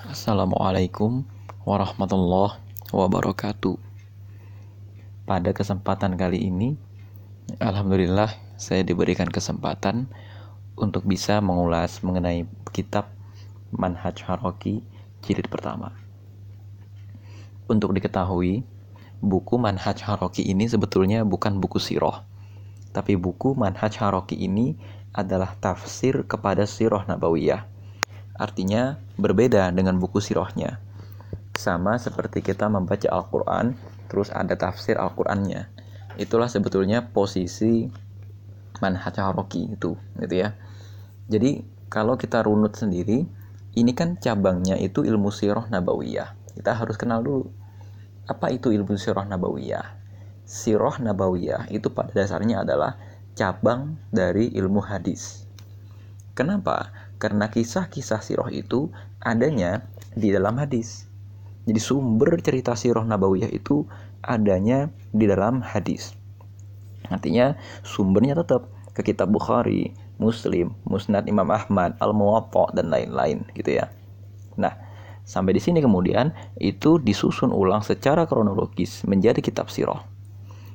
[0.00, 1.28] Assalamualaikum
[1.68, 2.56] warahmatullahi
[2.88, 3.76] wabarakatuh.
[5.28, 6.80] Pada kesempatan kali ini,
[7.60, 10.08] alhamdulillah saya diberikan kesempatan
[10.80, 13.12] untuk bisa mengulas mengenai kitab
[13.76, 14.80] Manhaj Haroki
[15.20, 15.92] jilid pertama.
[17.68, 18.64] Untuk diketahui,
[19.20, 22.24] buku Manhaj Haroki ini sebetulnya bukan buku siroh,
[22.96, 24.80] tapi buku Manhaj Haroki ini
[25.12, 27.69] adalah tafsir kepada siroh nabawiyah
[28.40, 30.80] Artinya berbeda dengan buku sirohnya.
[31.52, 33.76] Sama seperti kita membaca Al-Quran,
[34.08, 35.68] terus ada tafsir Al-Qurannya.
[36.16, 37.84] Itulah sebetulnya posisi
[38.80, 40.56] manhaj haroki itu, gitu ya.
[41.28, 41.60] Jadi
[41.92, 43.28] kalau kita runut sendiri,
[43.76, 46.56] ini kan cabangnya itu ilmu siroh nabawiyah.
[46.56, 47.60] Kita harus kenal dulu
[48.30, 50.00] apa itu ilmu siroh nabawiyah.
[50.48, 52.96] Siroh nabawiyah itu pada dasarnya adalah
[53.34, 55.44] cabang dari ilmu hadis.
[56.34, 57.09] Kenapa?
[57.20, 58.88] Karena kisah-kisah siroh itu
[59.20, 59.84] adanya
[60.16, 61.04] di dalam hadis.
[61.68, 63.84] Jadi sumber cerita siroh nabawiyah itu
[64.24, 66.16] adanya di dalam hadis.
[67.12, 73.92] Artinya sumbernya tetap ke kitab Bukhari, Muslim, Musnad Imam Ahmad, Al-Muwatta dan lain-lain gitu ya.
[74.58, 74.74] Nah,
[75.22, 80.09] sampai di sini kemudian itu disusun ulang secara kronologis menjadi kitab siroh.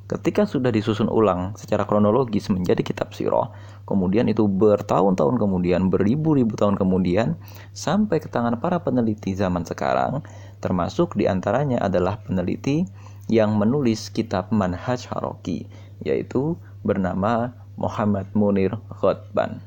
[0.06, 3.50] Ketika sudah disusun ulang secara kronologis menjadi kitab sirah,
[3.90, 7.42] kemudian itu bertahun-tahun kemudian, beribu-ribu tahun kemudian,
[7.74, 10.22] sampai ke tangan para peneliti zaman sekarang,
[10.62, 12.86] termasuk di antaranya adalah peneliti
[13.34, 15.66] yang menulis kitab Manhaj Haroki,
[16.06, 16.54] yaitu
[16.86, 19.58] bernama Muhammad Munir Ghotban.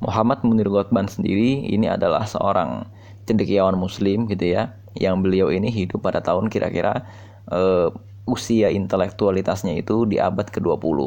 [0.00, 2.88] Muhammad Munir Ghotban sendiri ini adalah seorang
[3.28, 7.04] cendekiawan muslim gitu ya, yang beliau ini hidup pada tahun kira-kira
[7.52, 7.92] eh,
[8.28, 10.98] usia intelektualitasnya itu di abad ke-20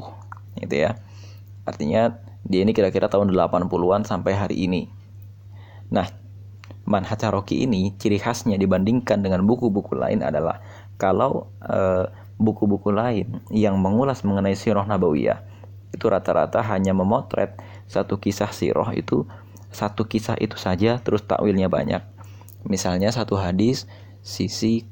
[0.66, 0.98] gitu ya.
[1.64, 4.90] Artinya dia ini kira-kira tahun 80-an sampai hari ini.
[5.94, 6.10] Nah,
[6.90, 10.60] Manhaj Haroki ini ciri khasnya dibandingkan dengan buku-buku lain adalah
[10.98, 12.10] kalau eh,
[12.42, 15.46] buku-buku lain yang mengulas mengenai sirah nabawiyah
[15.94, 19.30] itu rata-rata hanya memotret satu kisah sirah itu
[19.70, 22.02] satu kisah itu saja terus takwilnya banyak.
[22.66, 23.86] Misalnya satu hadis
[24.26, 24.90] sisi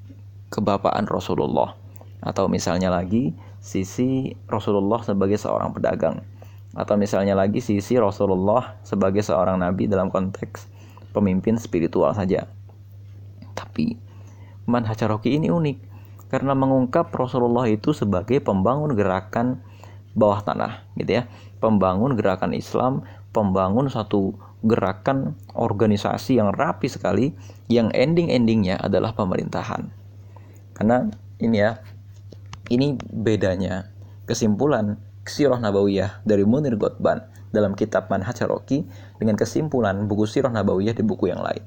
[0.53, 1.78] kebapaan Rasulullah
[2.19, 6.19] atau misalnya lagi sisi Rasulullah sebagai seorang pedagang
[6.77, 10.69] atau misalnya lagi sisi Rasulullah sebagai seorang nabi dalam konteks
[11.11, 12.45] pemimpin spiritual saja.
[13.57, 13.97] Tapi
[14.69, 15.77] manhaj Roki ini unik
[16.29, 19.65] karena mengungkap Rasulullah itu sebagai pembangun gerakan
[20.13, 21.23] bawah tanah gitu ya,
[21.57, 23.01] pembangun gerakan Islam,
[23.33, 27.33] pembangun satu gerakan organisasi yang rapi sekali
[27.71, 29.89] yang ending-endingnya adalah pemerintahan.
[30.77, 31.09] Karena
[31.41, 31.79] ini ya
[32.69, 33.89] ini bedanya
[34.29, 37.21] kesimpulan Sirah Nabawiyah dari Munir Gotban
[37.53, 38.85] dalam kitab Manhaj Roki
[39.17, 41.61] dengan kesimpulan buku Sirah Nabawiyah di buku yang lain.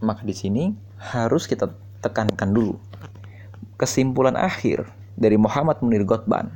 [0.00, 1.68] Maka di sini harus kita
[2.00, 2.80] tekankan dulu
[3.80, 4.84] kesimpulan akhir
[5.16, 6.52] dari Muhammad Munir Gotban.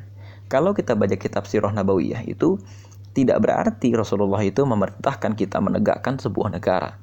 [0.53, 2.61] Kalau kita baca kitab Sirah Nabawiyah itu
[3.17, 7.01] tidak berarti Rasulullah itu memerintahkan kita menegakkan sebuah negara.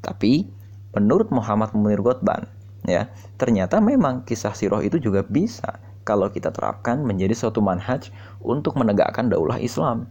[0.00, 0.48] Tapi
[0.96, 2.48] menurut Muhammad Munir Gotban,
[2.84, 3.08] ya
[3.40, 8.12] ternyata memang kisah siroh itu juga bisa kalau kita terapkan menjadi suatu manhaj
[8.44, 10.06] untuk menegakkan daulah Islam.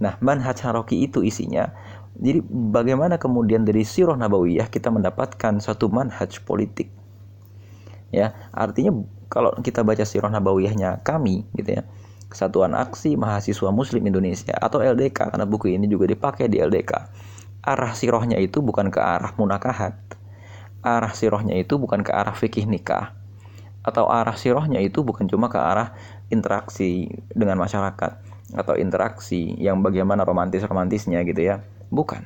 [0.00, 1.72] Nah, manhaj haroki itu isinya.
[2.20, 6.92] Jadi bagaimana kemudian dari siroh nabawiyah kita mendapatkan suatu manhaj politik.
[8.12, 8.92] Ya, artinya
[9.32, 11.82] kalau kita baca siroh nabawiyahnya kami gitu ya.
[12.30, 16.92] Kesatuan Aksi Mahasiswa Muslim Indonesia atau LDK karena buku ini juga dipakai di LDK.
[17.66, 19.98] Arah sirohnya itu bukan ke arah munakahat,
[20.80, 23.12] arah sirohnya itu bukan ke arah fikih nikah.
[23.80, 25.96] Atau arah sirohnya itu bukan cuma ke arah
[26.28, 28.12] interaksi dengan masyarakat
[28.50, 31.64] atau interaksi yang bagaimana romantis-romantisnya gitu ya.
[31.88, 32.24] Bukan.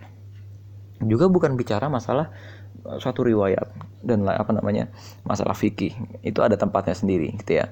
[1.05, 2.31] Juga bukan bicara masalah
[2.87, 3.71] uh, suatu riwayat
[4.03, 4.91] dan apa namanya
[5.27, 5.95] masalah fikih.
[6.23, 7.71] Itu ada tempatnya sendiri gitu ya.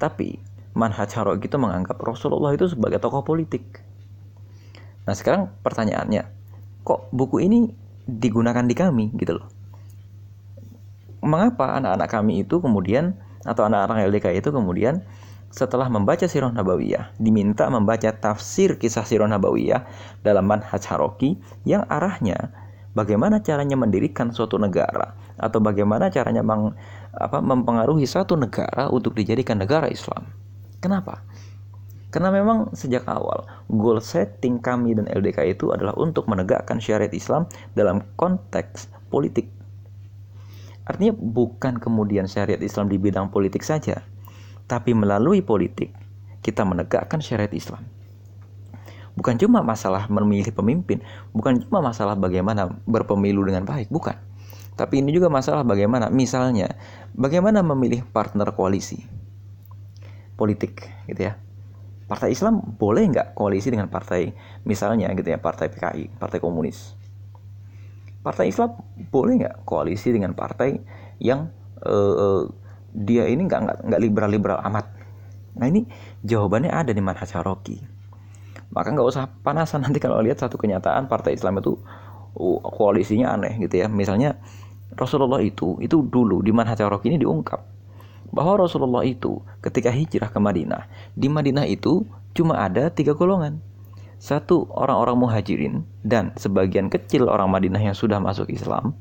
[0.00, 0.40] Tapi
[0.76, 3.82] manhaj harok itu menganggap Rasulullah itu sebagai tokoh politik.
[5.04, 6.28] Nah sekarang pertanyaannya
[6.84, 7.68] kok buku ini
[8.08, 9.59] digunakan di kami gitu loh
[11.20, 15.04] mengapa anak-anak kami itu kemudian atau anak-anak LDK itu kemudian
[15.50, 19.82] setelah membaca Sirah Nabawiyah diminta membaca tafsir kisah Sirah Nabawiyah
[20.22, 22.54] dalam manhaj Haroki yang arahnya
[22.94, 26.76] bagaimana caranya mendirikan suatu negara atau bagaimana caranya meng,
[27.16, 30.28] apa, mempengaruhi satu negara untuk dijadikan negara Islam.
[30.78, 31.24] Kenapa?
[32.10, 37.46] Karena memang sejak awal goal setting kami dan LDK itu adalah untuk menegakkan syariat Islam
[37.78, 39.46] dalam konteks politik
[40.90, 44.02] Artinya bukan kemudian syariat Islam di bidang politik saja,
[44.66, 45.94] tapi melalui politik
[46.42, 47.86] kita menegakkan syariat Islam.
[49.20, 51.02] bukan cuma masalah memilih pemimpin,
[51.36, 54.16] bukan cuma masalah bagaimana berpemilu dengan baik, bukan.
[54.78, 56.72] Tapi ini juga masalah bagaimana, misalnya,
[57.12, 59.04] bagaimana memilih partner koalisi
[60.40, 61.36] politik, gitu ya.
[62.08, 64.32] Partai Islam boleh nggak koalisi dengan partai,
[64.64, 66.96] misalnya gitu ya, partai PKI, partai komunis.
[68.20, 68.76] Partai Islam
[69.08, 70.76] boleh nggak koalisi dengan partai
[71.20, 71.48] yang
[71.84, 72.44] uh,
[72.92, 74.86] dia ini nggak nggak liberal-liberal amat.
[75.56, 75.88] Nah ini
[76.24, 77.80] jawabannya ada di manhaj Haroki.
[78.70, 79.82] Maka nggak usah panasan.
[79.88, 81.80] Nanti kalau lihat satu kenyataan partai Islam itu
[82.36, 83.86] uh, koalisinya aneh gitu ya.
[83.88, 84.36] Misalnya
[84.94, 87.62] Rasulullah itu itu dulu di manhaj ini diungkap
[88.30, 90.86] bahwa Rasulullah itu ketika hijrah ke Madinah
[91.18, 93.58] di Madinah itu cuma ada tiga golongan
[94.20, 95.74] satu orang-orang muhajirin
[96.04, 98.92] dan sebagian kecil orang Madinah yang sudah masuk Islam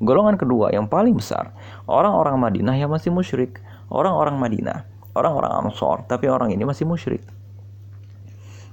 [0.00, 1.52] golongan kedua yang paling besar
[1.84, 3.60] orang-orang Madinah yang masih musyrik
[3.92, 7.20] orang-orang Madinah orang-orang Ansor tapi orang ini masih musyrik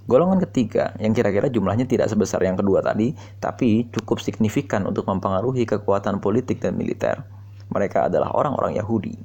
[0.06, 5.66] Golongan ketiga, yang kira-kira jumlahnya tidak sebesar yang kedua tadi, tapi cukup signifikan untuk mempengaruhi
[5.66, 7.26] kekuatan politik dan militer.
[7.74, 9.18] Mereka adalah orang-orang Yahudi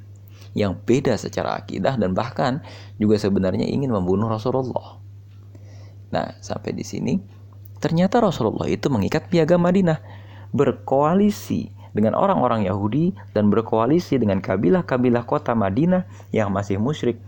[0.56, 2.64] yang beda secara akidah dan bahkan
[2.96, 5.09] juga sebenarnya ingin membunuh Rasulullah.
[6.10, 7.14] Nah, sampai di sini
[7.80, 9.98] ternyata Rasulullah itu mengikat piagam Madinah,
[10.52, 17.18] berkoalisi dengan orang-orang Yahudi dan berkoalisi dengan kabilah-kabilah kota Madinah yang masih musyrik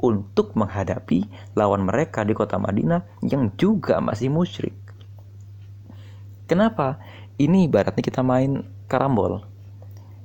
[0.00, 4.74] untuk menghadapi lawan mereka di kota Madinah yang juga masih musyrik.
[6.48, 6.98] Kenapa?
[7.38, 9.46] Ini ibaratnya kita main karambol.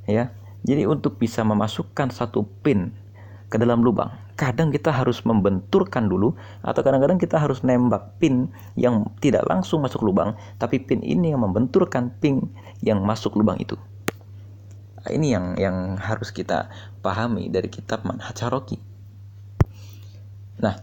[0.10, 0.34] Ya.
[0.66, 2.90] Jadi untuk bisa memasukkan satu pin
[3.54, 9.08] ke dalam lubang, kadang kita harus membenturkan dulu atau kadang-kadang kita harus nembak pin yang
[9.24, 12.52] tidak langsung masuk lubang, tapi pin ini yang membenturkan pin
[12.84, 13.80] yang masuk lubang itu.
[15.02, 16.68] Nah, ini yang yang harus kita
[17.00, 18.78] pahami dari kitab Manhaj Haroki.
[20.60, 20.76] Nah,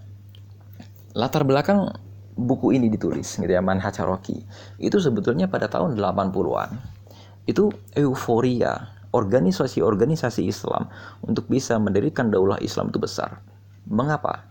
[1.12, 1.93] latar belakang
[2.32, 4.40] buku ini ditulis gitu ya Manhaj Haroki
[4.81, 6.81] itu sebetulnya pada tahun 80-an
[7.44, 10.88] itu euforia organisasi-organisasi Islam
[11.23, 13.44] untuk bisa mendirikan daulah Islam itu besar.
[13.87, 14.49] Mengapa?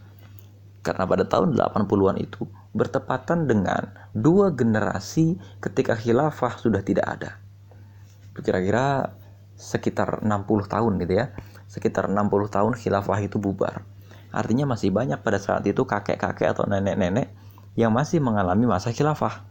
[0.81, 7.31] Karena pada tahun 80-an itu bertepatan dengan dua generasi ketika khilafah sudah tidak ada.
[8.41, 9.13] Kira-kira
[9.59, 11.35] sekitar 60 tahun gitu ya.
[11.69, 13.85] Sekitar 60 tahun khilafah itu bubar.
[14.33, 17.29] Artinya masih banyak pada saat itu kakek-kakek atau nenek-nenek
[17.75, 19.43] yang masih mengalami masa khilafah.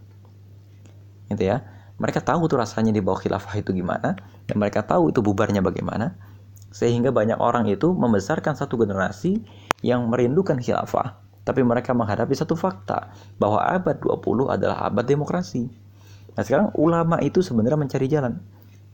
[1.30, 1.62] Gitu ya.
[2.00, 4.16] Mereka tahu tuh rasanya di bawah khilafah itu gimana
[4.48, 6.16] dan mereka tahu itu bubarnya bagaimana.
[6.72, 9.42] Sehingga banyak orang itu membesarkan satu generasi
[9.84, 15.68] yang merindukan khilafah, tapi mereka menghadapi satu fakta bahwa abad 20 adalah abad demokrasi.
[16.38, 18.38] Nah, sekarang ulama itu sebenarnya mencari jalan.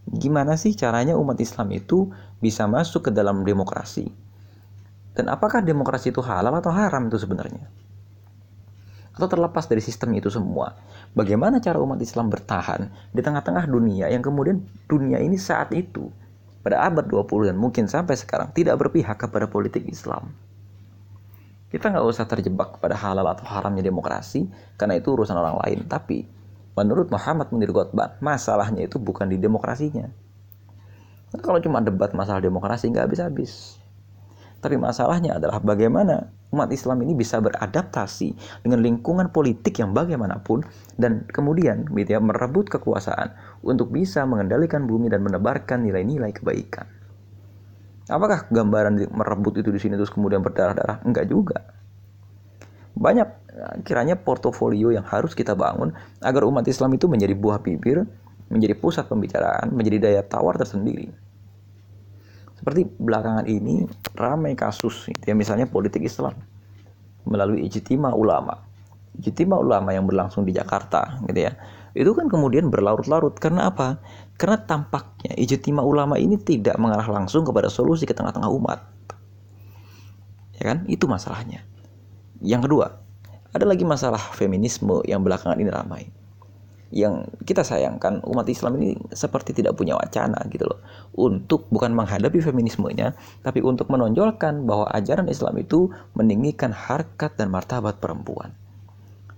[0.08, 2.10] Gimana sih caranya umat Islam itu
[2.42, 4.08] bisa masuk ke dalam demokrasi?
[5.12, 7.70] Dan apakah demokrasi itu halal atau haram itu sebenarnya?
[9.16, 10.76] Atau terlepas dari sistem itu semua,
[11.16, 16.12] bagaimana cara umat Islam bertahan di tengah-tengah dunia yang kemudian dunia ini saat itu
[16.60, 20.36] pada abad 20 dan mungkin sampai sekarang tidak berpihak kepada politik Islam.
[21.72, 24.46] Kita nggak usah terjebak pada halal atau haramnya demokrasi
[24.76, 25.88] karena itu urusan orang lain.
[25.88, 26.28] Tapi
[26.76, 30.12] menurut Muhammad Munir Gotban, masalahnya itu bukan di demokrasinya.
[31.40, 33.80] Kalau cuma debat masalah demokrasi nggak habis-habis.
[34.60, 40.62] Tapi masalahnya adalah bagaimana umat Islam ini bisa beradaptasi dengan lingkungan politik yang bagaimanapun
[40.94, 43.34] dan kemudian gitu ya, merebut kekuasaan
[43.66, 46.86] untuk bisa mengendalikan bumi dan menebarkan nilai-nilai kebaikan.
[48.06, 51.02] Apakah gambaran merebut itu di sini terus kemudian berdarah-darah?
[51.02, 51.58] Enggak juga.
[52.94, 53.28] Banyak
[53.82, 55.90] kiranya portofolio yang harus kita bangun
[56.22, 58.06] agar umat Islam itu menjadi buah bibir,
[58.46, 61.25] menjadi pusat pembicaraan, menjadi daya tawar tersendiri.
[62.66, 63.86] Seperti belakangan ini
[64.18, 66.34] ramai kasus ya misalnya politik Islam
[67.22, 68.58] melalui ijtima ulama.
[69.22, 71.54] Ijtima ulama yang berlangsung di Jakarta gitu ya.
[71.94, 74.02] Itu kan kemudian berlarut-larut karena apa?
[74.34, 78.82] Karena tampaknya ijtima ulama ini tidak mengarah langsung kepada solusi ke tengah-tengah umat.
[80.58, 80.90] Ya kan?
[80.90, 81.62] Itu masalahnya.
[82.42, 82.98] Yang kedua,
[83.54, 86.10] ada lagi masalah feminisme yang belakangan ini ramai
[86.94, 90.80] yang kita sayangkan umat Islam ini seperti tidak punya wacana gitu loh.
[91.18, 97.98] Untuk bukan menghadapi feminismenya tapi untuk menonjolkan bahwa ajaran Islam itu meninggikan harkat dan martabat
[97.98, 98.54] perempuan.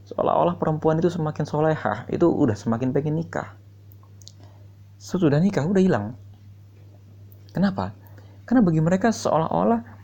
[0.08, 3.56] Seolah-olah perempuan itu semakin solehah itu udah semakin pengen nikah.
[5.00, 6.06] Sesudah nikah udah hilang.
[7.52, 7.96] Kenapa?
[8.44, 9.98] Karena bagi mereka seolah-olah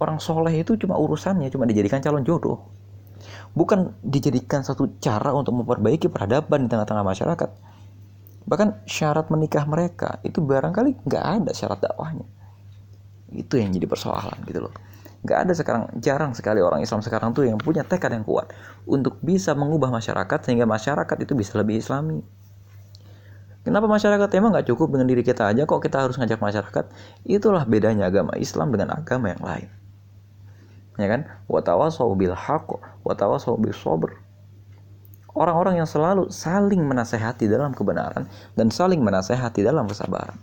[0.00, 2.79] orang soleh itu cuma urusannya cuma dijadikan calon jodoh
[3.54, 7.50] bukan dijadikan satu cara untuk memperbaiki peradaban di tengah-tengah masyarakat.
[8.46, 12.26] Bahkan syarat menikah mereka itu barangkali nggak ada syarat dakwahnya.
[13.30, 14.74] Itu yang jadi persoalan gitu loh.
[15.20, 18.50] Nggak ada sekarang, jarang sekali orang Islam sekarang tuh yang punya tekad yang kuat
[18.88, 22.24] untuk bisa mengubah masyarakat sehingga masyarakat itu bisa lebih islami.
[23.60, 26.84] Kenapa masyarakat emang nggak cukup dengan diri kita aja kok kita harus ngajak masyarakat?
[27.28, 29.79] Itulah bedanya agama Islam dengan agama yang lain.
[31.00, 31.24] Ya kan?
[31.48, 34.20] Watawasau bil haqq, watawasau sabr.
[35.32, 38.28] Orang-orang yang selalu saling menasehati dalam kebenaran
[38.58, 40.36] dan saling menasehati dalam kesabaran.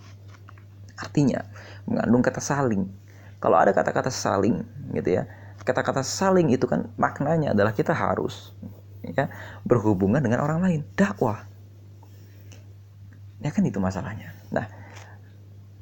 [0.98, 1.46] Artinya,
[1.86, 2.90] mengandung kata saling.
[3.38, 4.66] Kalau ada kata-kata saling
[4.98, 5.30] gitu ya,
[5.62, 8.56] kata-kata saling itu kan maknanya adalah kita harus
[9.06, 9.30] ya
[9.62, 11.46] berhubungan dengan orang lain, dakwah
[13.38, 14.34] Ya kan itu masalahnya.
[14.50, 14.66] Nah,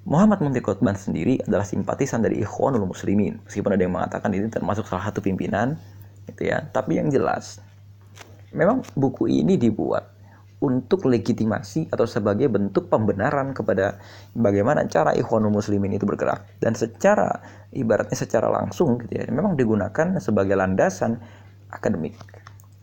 [0.06, 3.42] Muhammad Munti Qutban sendiri adalah simpatisan dari Ikhwanul Muslimin.
[3.50, 5.74] Meskipun ada yang mengatakan ini termasuk salah satu pimpinan,
[6.30, 6.62] gitu ya.
[6.62, 7.58] Tapi yang jelas,
[8.54, 10.16] memang buku ini dibuat
[10.62, 13.98] untuk legitimasi atau sebagai bentuk pembenaran kepada
[14.38, 17.44] bagaimana cara Ikhwanul Muslimin itu bergerak dan secara
[17.76, 21.20] ibaratnya secara langsung gitu ya memang digunakan sebagai landasan
[21.70, 22.16] akademik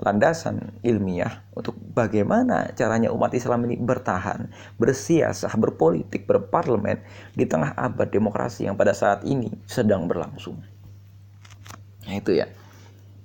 [0.02, 6.98] landasan ilmiah untuk bagaimana caranya umat Islam ini bertahan, bersiasah, berpolitik, berparlemen
[7.38, 10.58] di tengah abad demokrasi yang pada saat ini sedang berlangsung.
[12.02, 12.50] Nah itu ya.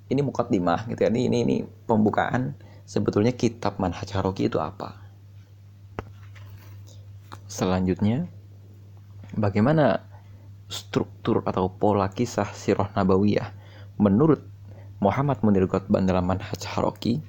[0.07, 1.09] Ini mukaddimah gitu ya.
[1.09, 1.57] Ini, ini, ini
[1.89, 2.55] pembukaan
[2.87, 5.01] sebetulnya kitab Manhaj Haroki itu apa.
[7.49, 8.29] Selanjutnya,
[9.33, 10.05] bagaimana
[10.69, 13.51] struktur atau pola kisah sirah nabawiyah
[13.97, 14.43] menurut
[14.97, 17.21] Muhammad Munir Qutban dalam Manhaj Haroki.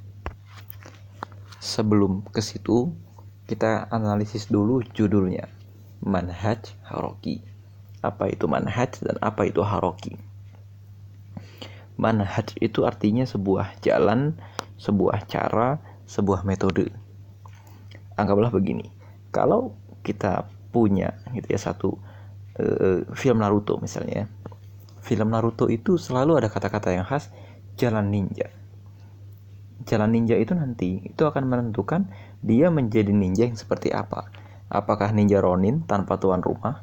[1.60, 2.96] Sebelum ke situ,
[3.44, 5.50] kita analisis dulu judulnya.
[6.00, 7.44] Manhaj Haroki.
[7.98, 10.14] Apa itu manhaj dan apa itu haroki?
[11.98, 14.38] Manhaj itu artinya sebuah jalan,
[14.78, 16.94] sebuah cara, sebuah metode.
[18.14, 18.86] Anggaplah begini,
[19.34, 19.74] kalau
[20.06, 21.98] kita punya gitu ya satu
[22.62, 24.30] uh, film Naruto misalnya,
[25.02, 27.34] film Naruto itu selalu ada kata-kata yang khas
[27.78, 28.50] jalan ninja.
[29.86, 32.10] Jalan ninja itu nanti itu akan menentukan
[32.42, 34.28] dia menjadi ninja yang seperti apa.
[34.68, 36.82] Apakah ninja Ronin tanpa tuan rumah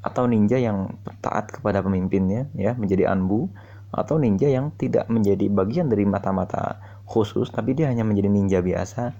[0.00, 3.52] atau ninja yang taat kepada pemimpinnya ya menjadi anbu
[3.92, 9.12] atau ninja yang tidak menjadi bagian dari mata-mata khusus tapi dia hanya menjadi ninja biasa,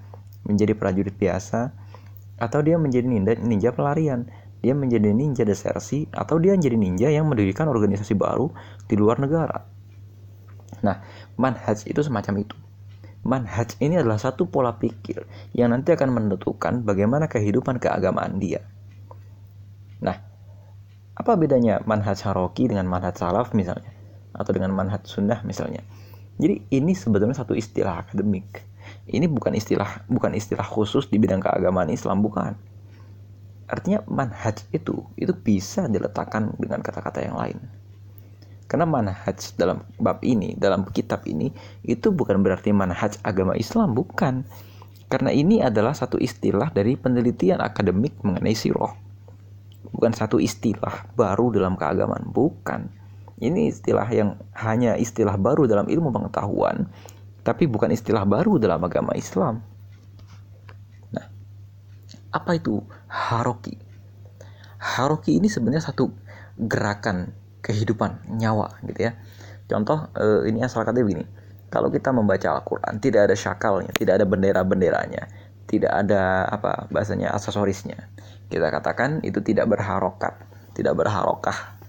[0.49, 1.69] menjadi prajurit biasa
[2.41, 4.25] atau dia menjadi ninja ninja pelarian
[4.65, 8.49] dia menjadi ninja desersi atau dia menjadi ninja yang mendirikan organisasi baru
[8.89, 9.80] di luar negara.
[10.79, 11.03] Nah,
[11.35, 12.55] manhaj itu semacam itu.
[13.21, 18.65] Manhaj ini adalah satu pola pikir yang nanti akan menentukan bagaimana kehidupan keagamaan dia.
[20.01, 20.17] Nah,
[21.13, 23.93] apa bedanya manhaj haroki dengan manhaj salaf misalnya?
[24.33, 25.85] Atau dengan manhaj sunnah misalnya?
[26.41, 28.65] Jadi ini sebetulnya satu istilah akademik.
[29.05, 32.57] Ini bukan istilah bukan istilah khusus di bidang keagamaan Islam bukan.
[33.69, 37.80] Artinya manhaj itu itu bisa diletakkan dengan kata-kata yang lain.
[38.71, 41.51] Karena manhaj dalam bab ini, dalam kitab ini,
[41.83, 44.47] itu bukan berarti manhaj agama Islam, bukan.
[45.11, 48.95] Karena ini adalah satu istilah dari penelitian akademik mengenai siroh.
[49.91, 52.87] Bukan satu istilah baru dalam keagamaan, bukan.
[53.43, 56.87] Ini istilah yang hanya istilah baru dalam ilmu pengetahuan,
[57.43, 59.59] tapi bukan istilah baru dalam agama Islam.
[61.11, 61.27] Nah,
[62.31, 62.79] apa itu
[63.11, 63.75] haroki?
[64.79, 66.07] Haroki ini sebenarnya satu
[66.55, 69.17] gerakan kehidupan nyawa gitu ya.
[69.69, 71.25] Contoh uh, ini asal katanya begini.
[71.71, 75.23] Kalau kita membaca Al-Quran tidak ada syakalnya tidak ada bendera-benderanya
[75.71, 78.11] tidak ada apa bahasanya aksesorisnya.
[78.51, 80.35] Kita katakan itu tidak berharokat
[80.75, 81.79] tidak berharokah.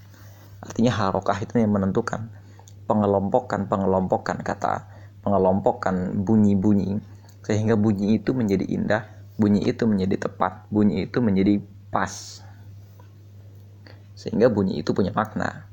[0.62, 2.31] Artinya harokah itu yang menentukan
[2.87, 4.87] pengelompokan pengelompokan kata
[5.26, 7.02] pengelompokan bunyi-bunyi.
[7.43, 9.02] Sehingga bunyi itu menjadi indah
[9.41, 11.59] bunyi itu menjadi tepat bunyi itu menjadi
[11.91, 12.45] pas
[14.23, 15.73] sehingga bunyi itu punya makna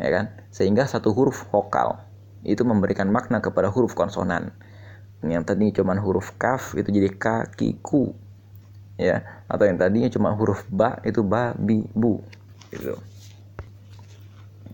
[0.00, 0.24] ya kan?
[0.48, 2.00] Sehingga satu huruf vokal
[2.40, 4.56] itu memberikan makna kepada huruf konsonan.
[5.20, 8.16] Yang tadi cuma huruf kaf itu jadi kakiku
[8.96, 9.44] ya.
[9.44, 12.24] Atau yang tadinya cuma huruf ba itu ba bi bu
[12.72, 12.96] gitu.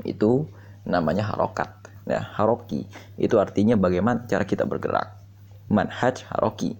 [0.06, 0.46] Itu
[0.86, 2.22] namanya harokat ya.
[2.22, 2.86] Haroki
[3.18, 5.18] itu artinya bagaimana cara kita bergerak.
[5.66, 6.78] Manhaj haroki.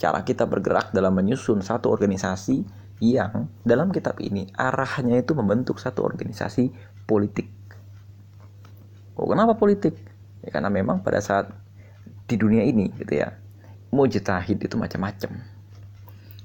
[0.00, 2.64] Cara kita bergerak dalam menyusun satu organisasi
[3.02, 6.72] yang dalam kitab ini arahnya itu membentuk satu organisasi
[7.04, 7.52] politik.
[9.16, 9.96] Oh, kenapa politik?
[10.44, 11.52] Ya, karena memang pada saat
[12.26, 13.32] di dunia ini gitu ya,
[13.92, 15.40] mujtahid itu macam-macam.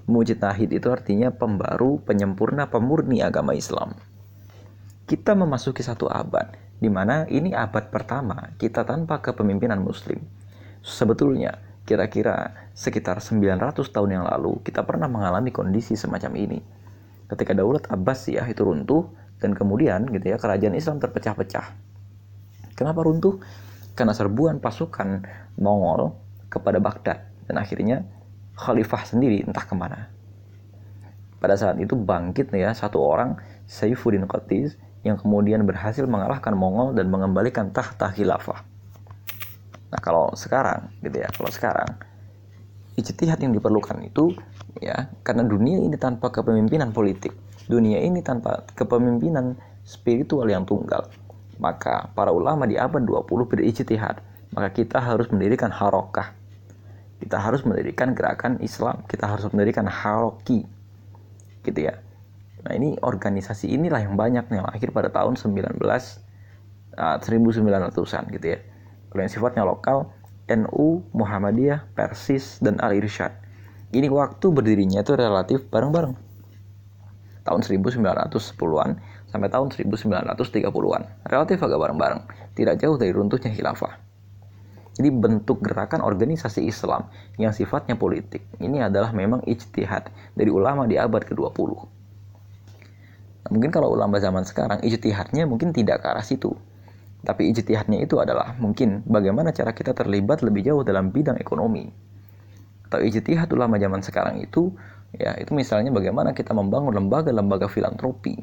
[0.08, 3.96] Mujtahid itu artinya pembaru, penyempurna, pemurni agama Islam.
[5.08, 10.20] Kita memasuki satu abad, di mana ini abad pertama kita tanpa kepemimpinan muslim.
[10.82, 16.60] Sebetulnya kira-kira sekitar 900 tahun yang lalu kita pernah mengalami kondisi semacam ini.
[17.28, 19.08] Ketika Daulat Abbasiyah itu runtuh
[19.42, 21.66] dan kemudian gitu ya kerajaan Islam terpecah-pecah.
[22.78, 23.42] Kenapa runtuh?
[23.98, 25.26] Karena serbuan pasukan
[25.60, 26.16] Mongol
[26.48, 28.08] kepada Baghdad dan akhirnya
[28.56, 30.08] khalifah sendiri entah ke mana.
[31.42, 37.10] Pada saat itu bangkit ya satu orang Saifuddin Qatiz yang kemudian berhasil mengalahkan Mongol dan
[37.10, 38.71] mengembalikan tahta khilafah.
[39.92, 41.90] Nah kalau sekarang gitu ya, kalau sekarang
[42.96, 44.36] ijtihad yang diperlukan itu
[44.80, 47.36] ya karena dunia ini tanpa kepemimpinan politik,
[47.68, 51.12] dunia ini tanpa kepemimpinan spiritual yang tunggal,
[51.60, 54.24] maka para ulama di abad 20 berijtihad,
[54.56, 56.34] maka kita harus mendirikan harokah.
[57.22, 60.66] Kita harus mendirikan gerakan Islam, kita harus mendirikan haroki.
[61.62, 62.02] Gitu ya.
[62.66, 65.78] Nah, ini organisasi inilah yang banyak yang lahir pada tahun 19
[66.98, 68.60] uh, 1900-an gitu ya.
[69.12, 70.08] Kalau yang sifatnya lokal,
[70.48, 73.36] NU, Muhammadiyah, Persis, dan Al-Irsyad.
[73.92, 76.16] Ini waktu berdirinya itu relatif bareng-bareng.
[77.44, 78.90] Tahun 1910-an
[79.28, 81.04] sampai tahun 1930-an.
[81.28, 82.22] Relatif agak bareng-bareng.
[82.56, 84.00] Tidak jauh dari runtuhnya khilafah.
[84.92, 87.08] Jadi bentuk gerakan organisasi Islam
[87.40, 91.72] yang sifatnya politik ini adalah memang ijtihad dari ulama di abad ke-20.
[93.42, 96.52] Nah, mungkin kalau ulama zaman sekarang ijtihadnya mungkin tidak ke arah situ.
[97.22, 101.86] Tapi ijtihadnya itu adalah mungkin bagaimana cara kita terlibat lebih jauh dalam bidang ekonomi.
[102.90, 104.74] Atau ijtihad ulama zaman sekarang itu
[105.14, 108.42] ya itu misalnya bagaimana kita membangun lembaga-lembaga filantropi.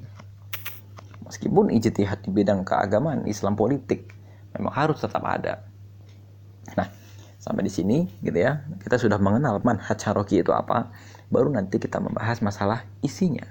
[1.27, 4.15] Meskipun ijtihad di bidang keagamaan Islam politik
[4.55, 5.67] memang harus tetap ada.
[6.79, 6.89] Nah,
[7.37, 10.89] sampai di sini gitu ya, kita sudah mengenal manhaj haroki itu apa,
[11.29, 13.45] baru nanti kita membahas masalah isinya.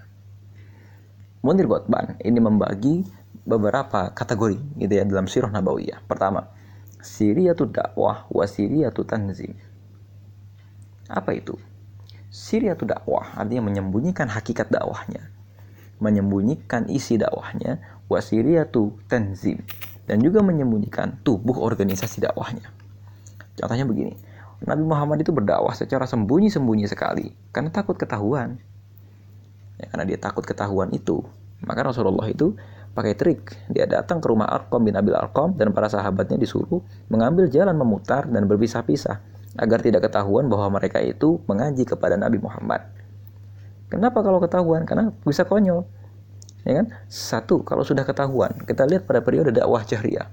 [1.45, 3.05] Munir Gotban ini membagi
[3.47, 6.03] beberapa kategori gitu ya dalam sirah nabawiyah.
[6.03, 6.51] Pertama,
[6.99, 9.55] siriyatu dakwah wa siriyatu tanzim.
[11.07, 11.55] Apa itu?
[12.27, 15.31] Siriyatu dakwah artinya menyembunyikan hakikat dakwahnya,
[16.03, 17.79] menyembunyikan isi dakwahnya,
[18.11, 19.63] wa siriyatu tanzim
[20.07, 22.67] dan juga menyembunyikan tubuh organisasi dakwahnya.
[23.55, 24.13] Contohnya begini,
[24.67, 28.59] Nabi Muhammad itu berdakwah secara sembunyi-sembunyi sekali karena takut ketahuan.
[29.79, 31.21] Ya, karena dia takut ketahuan itu,
[31.61, 32.57] maka Rasulullah itu
[32.97, 33.53] pakai trik.
[33.69, 36.81] Dia datang ke rumah Arqam bin Abil Arqam dan para sahabatnya disuruh
[37.13, 39.21] mengambil jalan memutar dan berpisah-pisah
[39.61, 42.89] agar tidak ketahuan bahwa mereka itu mengaji kepada Nabi Muhammad.
[43.93, 44.89] Kenapa kalau ketahuan?
[44.89, 45.85] Karena bisa konyol.
[46.65, 46.89] Ya kan?
[47.05, 50.27] Satu, kalau sudah ketahuan, kita lihat pada periode dakwah jahriyah.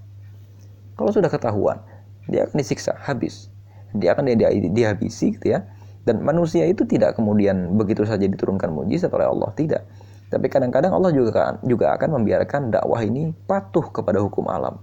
[0.97, 1.85] Kalau sudah ketahuan,
[2.27, 3.53] dia akan disiksa habis.
[3.95, 4.33] Dia akan
[4.73, 5.69] dihabisi gitu ya.
[6.03, 9.87] Dan manusia itu tidak kemudian begitu saja diturunkan mujizat oleh Allah, tidak
[10.35, 14.83] tapi kadang-kadang Allah juga kan, juga akan membiarkan dakwah ini patuh kepada hukum alam.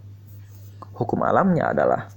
[0.95, 2.07] Hukum alamnya adalah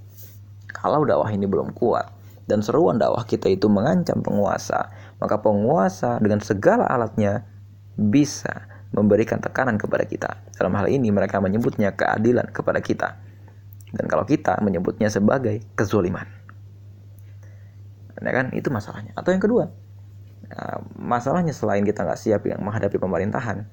[0.71, 2.15] kalau dakwah ini belum kuat
[2.47, 4.87] dan seruan dakwah kita itu mengancam penguasa,
[5.19, 7.43] maka penguasa dengan segala alatnya
[7.99, 10.31] bisa memberikan tekanan kepada kita.
[10.55, 13.19] Dalam hal ini mereka menyebutnya keadilan kepada kita.
[13.91, 16.23] Dan kalau kita menyebutnya sebagai kezuliman.
[18.15, 19.11] Nah kan itu masalahnya.
[19.19, 19.67] Atau yang kedua,
[20.55, 23.67] Nah, masalahnya selain kita nggak siap yang menghadapi pemerintahan,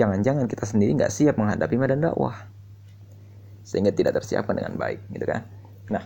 [0.00, 2.48] jangan-jangan kita sendiri nggak siap menghadapi medan dakwah,
[3.60, 5.44] sehingga tidak tersiapkan dengan baik, gitu kan?
[5.92, 6.04] Nah,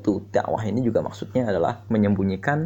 [0.00, 2.64] tuh dakwah ini juga maksudnya adalah menyembunyikan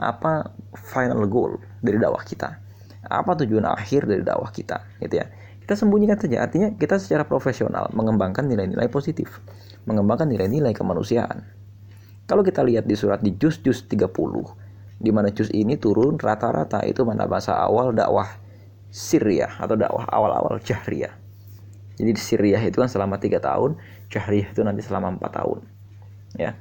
[0.00, 2.56] apa final goal dari dakwah kita,
[3.04, 5.28] apa tujuan akhir dari dakwah kita, gitu ya.
[5.60, 9.44] Kita sembunyikan saja, artinya kita secara profesional mengembangkan nilai-nilai positif,
[9.84, 11.44] mengembangkan nilai-nilai kemanusiaan.
[12.24, 14.69] Kalau kita lihat di surat di juz-juz 30,
[15.00, 18.28] di mana juz ini turun rata-rata itu mana bahasa awal dakwah
[18.92, 21.16] Syria atau dakwah awal-awal Jahriyah.
[21.96, 23.80] Jadi di Syria itu kan selama tiga tahun,
[24.12, 25.58] Jahriyah itu nanti selama empat tahun.
[26.36, 26.54] Ya,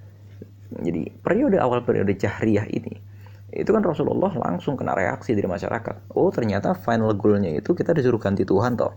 [0.70, 3.10] jadi periode awal periode Jahriyah ini
[3.50, 6.14] itu kan Rasulullah langsung kena reaksi dari masyarakat.
[6.14, 8.94] Oh ternyata final goalnya itu kita disuruh ganti Tuhan toh.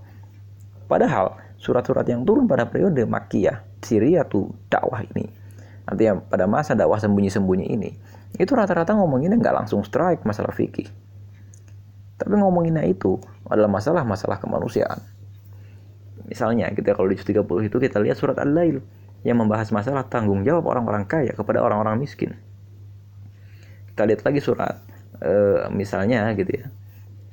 [0.84, 5.24] Padahal surat-surat yang turun pada periode Makkiyah, Syria tuh dakwah ini.
[5.88, 7.90] Nanti yang pada masa dakwah sembunyi-sembunyi ini
[8.40, 10.88] itu rata-rata ngomonginnya nggak langsung strike masalah fikih.
[12.16, 15.00] Tapi ngomonginnya itu adalah masalah-masalah kemanusiaan.
[16.24, 18.80] Misalnya kita kalau di 30 itu kita lihat surat Al-Lail
[19.26, 22.32] yang membahas masalah tanggung jawab orang-orang kaya kepada orang-orang miskin.
[23.92, 24.80] Kita lihat lagi surat
[25.20, 25.32] e,
[25.74, 26.66] misalnya gitu ya.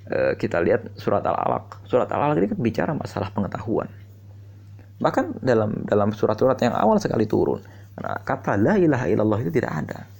[0.09, 1.87] E, kita lihat surat Al-Alaq.
[1.87, 3.87] Surat Al-Alaq ini kan bicara masalah pengetahuan.
[4.99, 7.63] Bahkan dalam dalam surat-surat yang awal sekali turun,
[7.95, 10.18] nah, kata la ilaha illallah itu tidak ada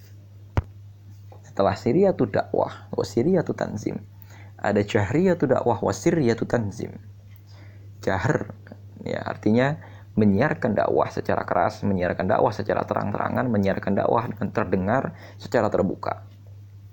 [1.59, 1.75] setelah
[2.15, 3.03] tu dakwah wa
[3.43, 3.99] tu tanzim.
[4.63, 4.79] Ada
[5.35, 6.95] tu dakwah wa tu tanzim.
[7.99, 8.55] Jahr
[9.03, 9.75] ya artinya
[10.15, 15.03] menyiarkan dakwah secara keras menyiarkan dakwah secara terang-terangan menyiarkan dakwah dengan terdengar
[15.35, 16.23] secara terbuka.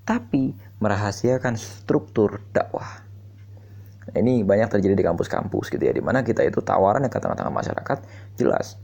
[0.02, 0.50] Tapi
[0.83, 3.07] merahasiakan struktur dakwah.
[4.18, 7.55] Ini banyak terjadi di kampus-kampus gitu ya, di mana kita itu tawaran yang ke tengah-tengah
[7.55, 7.98] masyarakat
[8.35, 8.79] jelas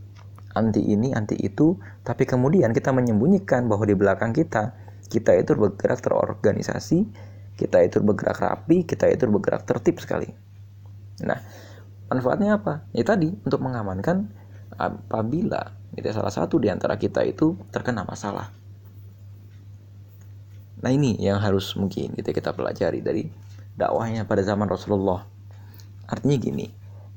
[0.54, 4.74] anti ini, anti itu, tapi kemudian kita menyembunyikan bahwa di belakang kita
[5.12, 7.04] kita itu bergerak terorganisasi,
[7.60, 10.32] kita itu bergerak rapi, kita itu bergerak tertib sekali.
[11.20, 11.36] Nah,
[12.08, 12.88] manfaatnya apa?
[12.96, 14.32] Ya tadi untuk mengamankan
[14.80, 18.48] apabila itu salah satu di antara kita itu terkena masalah.
[20.82, 23.28] Nah ini yang harus mungkin kita kita pelajari dari
[23.76, 25.28] dakwahnya pada zaman Rasulullah.
[26.08, 26.66] Artinya gini,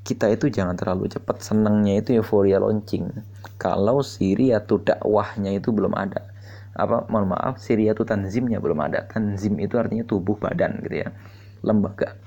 [0.06, 3.10] kita itu jangan terlalu cepat senangnya itu euforia launching.
[3.58, 6.35] Kalau Syria tuh dakwahnya itu belum ada.
[6.76, 9.08] Apa mohon maaf, Syria tuh tanzimnya belum ada.
[9.08, 11.10] Tanzim itu artinya tubuh badan gitu ya.
[11.64, 12.20] Lembaga.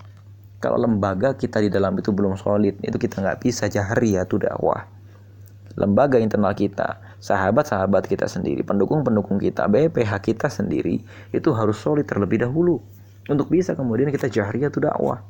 [0.58, 4.42] Kalau lembaga kita di dalam itu belum solid, itu kita nggak bisa jahri ya tuh
[4.42, 4.88] dakwah.
[5.78, 10.98] Lembaga internal kita, sahabat-sahabat kita sendiri, pendukung-pendukung kita, BPH kita sendiri
[11.30, 12.82] itu harus solid terlebih dahulu
[13.28, 15.22] untuk bisa kemudian kita jahriyah itu dakwah.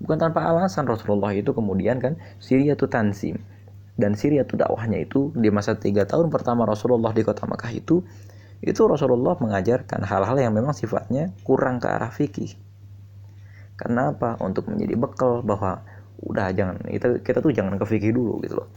[0.00, 3.40] Bukan tanpa alasan Rasulullah itu kemudian kan Syria itu tanzim
[3.96, 8.04] dan Syria itu dakwahnya itu di masa tiga tahun pertama Rasulullah di kota Makkah itu
[8.60, 12.56] itu Rasulullah mengajarkan hal-hal yang memang sifatnya kurang ke arah fikih.
[13.76, 14.40] Kenapa?
[14.40, 15.84] Untuk menjadi bekal bahwa
[16.24, 18.68] udah jangan kita kita tuh jangan ke fikih dulu gitu loh.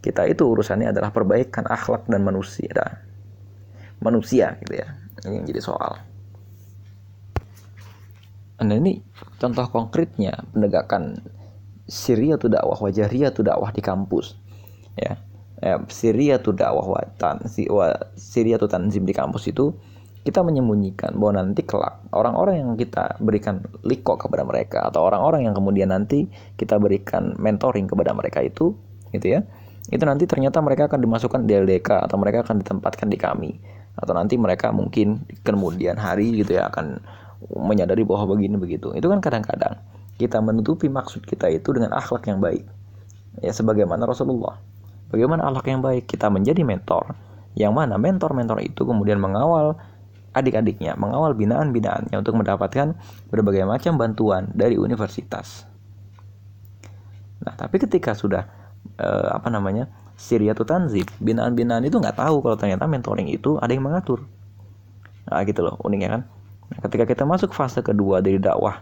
[0.00, 3.00] Kita itu urusannya adalah perbaikan akhlak dan manusia.
[4.00, 4.88] Manusia gitu ya.
[5.24, 6.00] Ini yang jadi soal.
[8.64, 9.00] Nah ini
[9.36, 11.20] contoh konkretnya penegakan
[11.84, 14.36] Syria tuh dakwah wajariyah tuh dakwah di kampus.
[14.94, 15.18] Ya,
[15.60, 17.44] ya Syria tuh dakwah watan
[18.14, 19.74] Syria tuh tanzim di kampus itu
[20.24, 25.52] kita menyembunyikan bahwa nanti kelak orang-orang yang kita berikan liko kepada mereka atau orang-orang yang
[25.52, 28.72] kemudian nanti kita berikan mentoring kepada mereka itu
[29.12, 29.44] gitu ya
[29.92, 33.50] itu nanti ternyata mereka akan dimasukkan di LDK atau mereka akan ditempatkan di kami.
[33.94, 37.04] Atau nanti mereka mungkin kemudian hari gitu ya akan
[37.52, 38.96] menyadari bahwa begini begitu.
[38.96, 39.76] Itu kan kadang-kadang
[40.16, 42.62] kita menutupi maksud kita itu dengan akhlak yang baik.
[43.42, 44.58] Ya sebagaimana Rasulullah.
[45.10, 46.06] Bagaimana akhlak yang baik?
[46.06, 47.14] Kita menjadi mentor.
[47.54, 49.78] Yang mana mentor-mentor itu kemudian mengawal
[50.34, 52.98] adik-adiknya, mengawal binaan-binaannya untuk mendapatkan
[53.30, 55.62] berbagai macam bantuan dari universitas.
[57.46, 58.42] Nah, tapi ketika sudah
[58.98, 59.86] eh, apa namanya?
[60.14, 64.22] Syria itu tanzib, binaan-binaan itu nggak tahu kalau ternyata mentoring itu ada yang mengatur.
[65.26, 66.22] Nah, gitu loh, uniknya kan?
[66.82, 68.80] ketika kita masuk fase kedua dari dakwah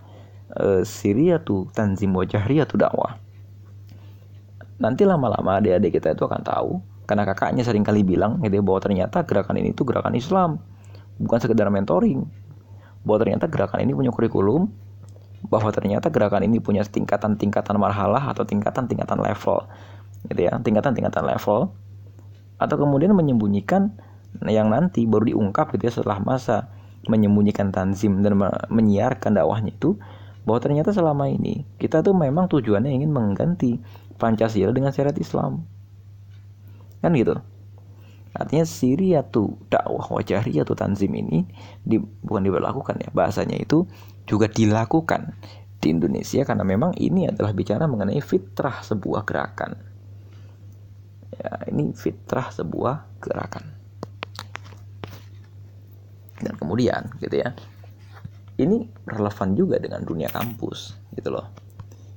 [0.56, 3.18] e, Syria tuh tanzim wajahriyah tuh dakwah.
[4.82, 6.70] Nanti lama-lama adik-adik kita itu akan tahu
[7.06, 10.58] karena kakaknya sering kali bilang gitu bahwa ternyata gerakan ini tuh gerakan Islam
[11.20, 12.26] bukan sekedar mentoring.
[13.02, 14.70] Bahwa ternyata gerakan ini punya kurikulum
[15.42, 19.66] bahwa ternyata gerakan ini punya tingkatan-tingkatan marhalah atau tingkatan-tingkatan level
[20.30, 21.74] gitu ya tingkatan-tingkatan level.
[22.62, 23.90] Atau kemudian menyembunyikan
[24.46, 26.70] yang nanti baru diungkap gitu ya setelah masa
[27.10, 28.38] menyembunyikan tanzim dan
[28.70, 29.98] menyiarkan dakwahnya itu
[30.42, 33.78] bahwa ternyata selama ini kita tuh memang tujuannya ingin mengganti
[34.18, 35.66] Pancasila dengan syariat Islam.
[37.02, 37.34] Kan gitu.
[38.32, 41.44] Artinya Syria tuh dakwah wajariyah tuh tanzim ini
[41.84, 43.84] di, bukan diberlakukan ya bahasanya itu
[44.24, 45.36] juga dilakukan
[45.82, 49.76] di Indonesia karena memang ini adalah bicara mengenai fitrah sebuah gerakan.
[51.36, 53.82] Ya, ini fitrah sebuah gerakan
[56.42, 57.54] dan kemudian gitu ya
[58.62, 61.50] ini relevan juga dengan dunia kampus gitu loh.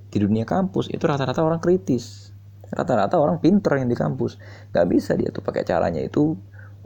[0.08, 2.32] Di dunia kampus itu rata-rata orang kritis.
[2.72, 4.40] Rata-rata orang pinter yang di kampus.
[4.72, 6.38] Nggak bisa dia tuh pakai caranya itu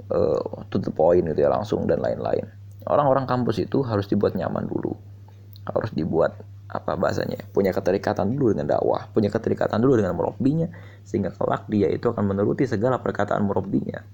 [0.10, 2.48] uh, to the point gitu ya langsung dan lain-lain.
[2.89, 4.95] Orang-orang kampus itu harus dibuat nyaman dulu.
[5.67, 10.69] Harus dibuat apa bahasanya punya keterikatan dulu dengan dakwah punya keterikatan dulu dengan murabbinya
[11.02, 14.06] sehingga kelak dia itu akan menuruti segala perkataan murabbinya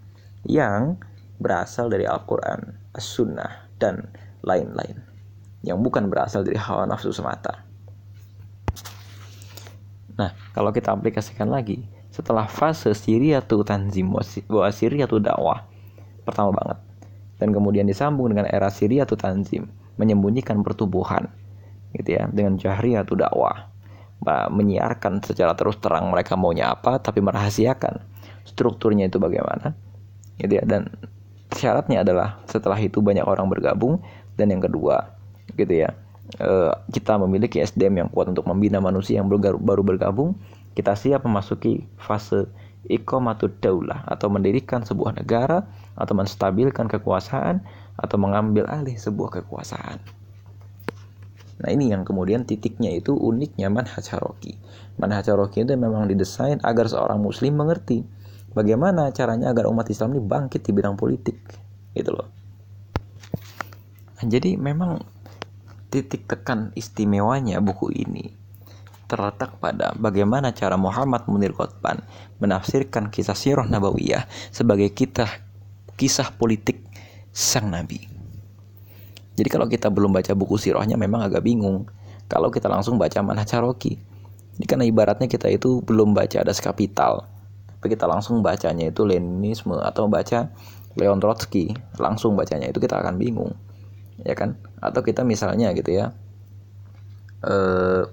[0.47, 0.95] yang
[1.35, 4.07] berasal dari Al-Quran, As-Sunnah, dan
[4.45, 5.14] lain-lain.
[5.65, 7.65] Yang bukan berasal dari hawa nafsu semata.
[10.13, 11.81] Nah, kalau kita aplikasikan lagi,
[12.13, 12.93] setelah fase
[13.43, 14.23] tu tanzim wa
[15.09, 15.65] tu dakwah,
[16.21, 16.77] pertama banget.
[17.41, 18.69] Dan kemudian disambung dengan era
[19.09, 21.27] tu tanzim, menyembunyikan pertumbuhan,
[21.97, 22.55] gitu ya, dengan
[23.03, 23.73] tu dakwah.
[24.25, 27.99] Menyiarkan secara terus terang mereka maunya apa, tapi merahasiakan
[28.47, 29.75] strukturnya itu bagaimana,
[30.39, 30.93] gitu ya, dan
[31.51, 33.99] syaratnya adalah setelah itu banyak orang bergabung
[34.35, 35.14] dan yang kedua
[35.55, 35.95] gitu ya
[36.39, 40.35] eh, kita memiliki SDM yang kuat untuk membina manusia yang baru bergabung
[40.75, 42.47] kita siap memasuki fase
[42.85, 45.65] ikomatud daulah atau mendirikan sebuah negara
[45.97, 47.65] atau menstabilkan kekuasaan
[47.95, 49.97] atau mengambil alih sebuah kekuasaan.
[51.63, 54.59] Nah ini yang kemudian titiknya itu uniknya manhaj haroki.
[54.99, 58.03] Manhaj haroki itu memang didesain agar seorang muslim mengerti
[58.55, 61.35] bagaimana caranya agar umat Islam ini bangkit di bidang politik
[61.91, 62.31] gitu loh
[64.15, 65.03] nah, jadi memang
[65.95, 68.35] titik tekan istimewanya buku ini
[69.05, 72.01] terletak pada bagaimana cara Muhammad Munir Qutban
[72.41, 75.29] menafsirkan kisah sirah nabawiyah sebagai kita
[75.95, 76.83] kisah politik
[77.31, 78.01] sang nabi.
[79.35, 81.87] Jadi kalau kita belum baca buku sirahnya memang agak bingung.
[82.25, 83.99] Kalau kita langsung baca Manhaj Charoki.
[84.55, 87.27] Ini karena ibaratnya kita itu belum baca Das Kapital.
[87.67, 90.49] Tapi kita langsung bacanya itu Leninisme atau baca
[90.95, 91.75] Leon Trotsky.
[91.99, 93.51] Langsung bacanya itu kita akan bingung.
[94.23, 94.55] Ya kan?
[94.79, 96.15] Atau kita misalnya gitu ya.
[97.43, 98.03] Eh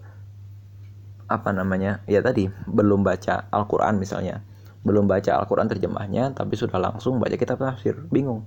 [1.30, 4.42] apa namanya ya tadi belum baca Al-Quran misalnya.
[4.82, 7.94] Belum baca Al-Quran terjemahnya tapi sudah langsung baca kitab tafsir.
[8.10, 8.42] Bingung.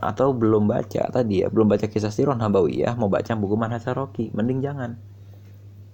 [0.00, 4.32] Atau belum baca tadi ya belum baca kisah sirah nabawiyah mau baca buku Manhaj Rocky
[4.32, 4.96] mending jangan.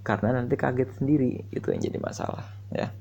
[0.00, 2.94] Karena nanti kaget sendiri itu yang jadi masalah ya.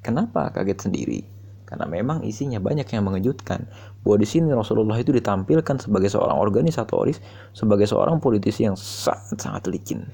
[0.00, 1.35] Kenapa kaget sendiri
[1.66, 3.66] karena memang isinya banyak yang mengejutkan
[4.06, 7.18] bahwa di sini Rasulullah itu ditampilkan sebagai seorang organisatoris
[7.50, 10.06] sebagai seorang politisi yang sangat sangat licin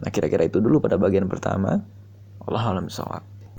[0.00, 1.80] Nah kira-kira itu dulu pada bagian pertama.
[2.44, 3.22] Allah alam sawab.